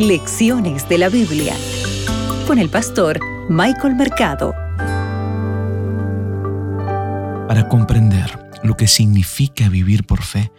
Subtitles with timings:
[0.00, 1.54] Lecciones de la Biblia
[2.46, 4.54] con el pastor Michael Mercado.
[7.46, 10.50] Para comprender lo que significa vivir por fe,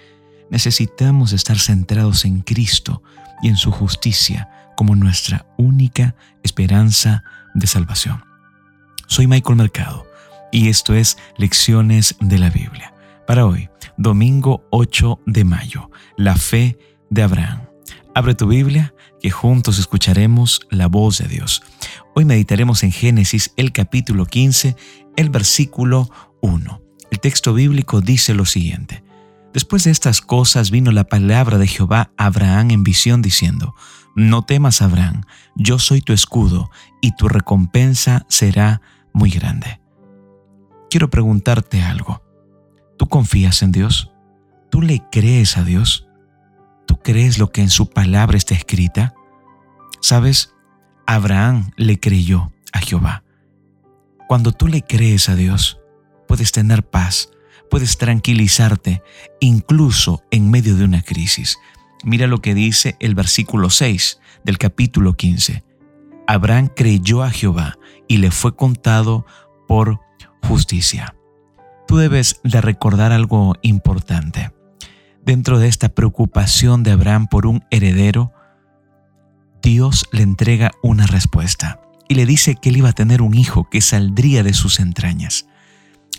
[0.51, 3.01] necesitamos estar centrados en Cristo
[3.41, 6.13] y en su justicia como nuestra única
[6.43, 7.23] esperanza
[7.55, 8.23] de salvación.
[9.07, 10.05] Soy Michael Mercado
[10.51, 12.93] y esto es Lecciones de la Biblia.
[13.25, 16.77] Para hoy, domingo 8 de mayo, la fe
[17.09, 17.70] de Abraham.
[18.13, 21.63] Abre tu Biblia, que juntos escucharemos la voz de Dios.
[22.15, 24.75] Hoy meditaremos en Génesis el capítulo 15,
[25.15, 26.09] el versículo
[26.41, 26.81] 1.
[27.11, 29.03] El texto bíblico dice lo siguiente.
[29.53, 33.75] Después de estas cosas vino la palabra de Jehová a Abraham en visión diciendo,
[34.15, 35.23] No temas, Abraham,
[35.55, 36.69] yo soy tu escudo,
[37.01, 38.81] y tu recompensa será
[39.13, 39.81] muy grande.
[40.89, 42.23] Quiero preguntarte algo.
[42.97, 44.11] ¿Tú confías en Dios?
[44.69, 46.07] ¿Tú le crees a Dios?
[47.01, 49.15] ¿Tú crees lo que en su palabra está escrita?
[50.01, 50.53] Sabes,
[51.07, 53.23] Abraham le creyó a Jehová.
[54.27, 55.79] Cuando tú le crees a Dios,
[56.27, 57.31] puedes tener paz,
[57.71, 59.01] puedes tranquilizarte,
[59.39, 61.57] incluso en medio de una crisis.
[62.03, 65.63] Mira lo que dice el versículo 6 del capítulo 15.
[66.27, 69.25] Abraham creyó a Jehová y le fue contado
[69.67, 69.99] por
[70.43, 71.15] justicia.
[71.87, 74.51] Tú debes de recordar algo importante.
[75.25, 78.33] Dentro de esta preocupación de Abraham por un heredero,
[79.61, 83.69] Dios le entrega una respuesta y le dice que él iba a tener un hijo
[83.69, 85.45] que saldría de sus entrañas.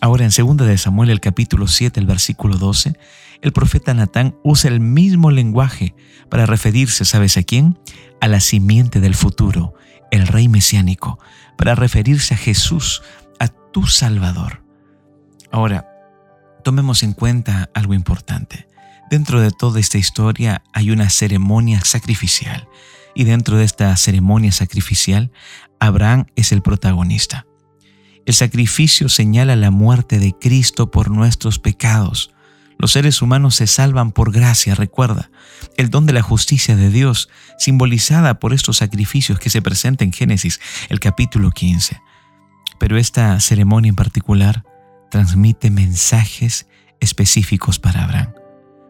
[0.01, 2.95] Ahora en 2 de Samuel el capítulo 7 el versículo 12,
[3.41, 5.95] el profeta Natán usa el mismo lenguaje
[6.29, 7.79] para referirse, ¿sabes a quién?
[8.21, 9.75] A la simiente del futuro,
[10.13, 11.19] el rey mesiánico,
[11.59, 13.03] para referirse a Jesús,
[13.41, 14.65] a tu Salvador.
[15.51, 15.89] Ahora,
[16.63, 18.72] tomemos en cuenta algo importante.
[19.13, 22.67] Dentro de toda esta historia hay una ceremonia sacrificial
[23.15, 25.31] y dentro de esta ceremonia sacrificial
[25.79, 27.45] Abraham es el protagonista.
[28.25, 32.33] El sacrificio señala la muerte de Cristo por nuestros pecados.
[32.79, 35.31] Los seres humanos se salvan por gracia, recuerda,
[35.77, 37.29] el don de la justicia de Dios,
[37.59, 42.01] simbolizada por estos sacrificios que se presentan en Génesis, el capítulo 15.
[42.79, 44.65] Pero esta ceremonia en particular
[45.11, 46.67] transmite mensajes
[46.99, 48.42] específicos para Abraham.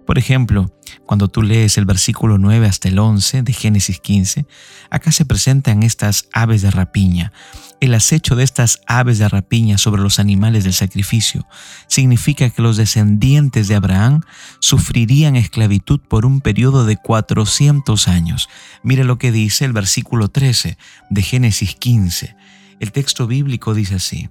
[0.07, 0.73] Por ejemplo,
[1.07, 4.47] cuando tú lees el versículo 9 hasta el 11 de Génesis 15,
[4.91, 7.33] acá se presentan estas aves de rapiña.
[7.81, 11.47] El acecho de estas aves de rapiña sobre los animales del sacrificio
[11.89, 14.23] significa que los descendientes de Abraham
[14.61, 18.49] sufrirían esclavitud por un periodo de 400 años.
[18.83, 20.79] Mire lo que dice el versículo 13
[21.11, 22.37] de Génesis 15.
[22.83, 24.29] El texto bíblico dice así,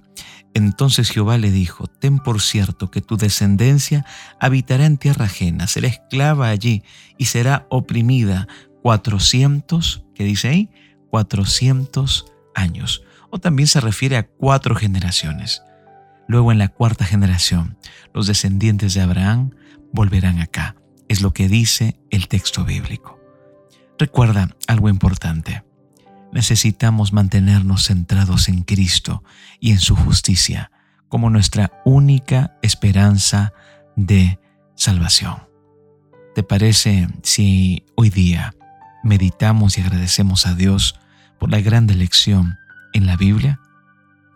[0.52, 4.04] entonces Jehová le dijo, ten por cierto que tu descendencia
[4.38, 6.82] habitará en tierra ajena, será esclava allí
[7.16, 8.46] y será oprimida
[8.82, 10.70] cuatrocientos, ¿qué dice ahí?
[11.08, 13.02] Cuatrocientos años.
[13.30, 15.62] O también se refiere a cuatro generaciones.
[16.28, 17.78] Luego en la cuarta generación,
[18.12, 19.52] los descendientes de Abraham
[19.94, 20.76] volverán acá.
[21.08, 23.18] Es lo que dice el texto bíblico.
[23.98, 25.62] Recuerda algo importante
[26.32, 29.22] necesitamos mantenernos centrados en Cristo
[29.60, 30.72] y en su justicia
[31.08, 33.52] como nuestra única esperanza
[33.96, 34.40] de
[34.74, 35.36] salvación.
[36.34, 38.54] ¿Te parece si hoy día
[39.04, 40.98] meditamos y agradecemos a Dios
[41.38, 42.56] por la gran lección
[42.94, 43.60] en la Biblia?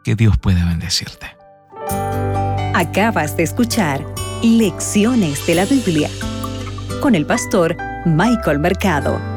[0.04, 1.26] Que Dios pueda bendecirte.
[2.74, 4.04] Acabas de escuchar
[4.42, 6.10] Lecciones de la Biblia
[7.00, 7.74] con el pastor
[8.04, 9.35] Michael Mercado.